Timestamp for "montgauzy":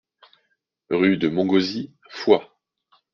1.29-1.93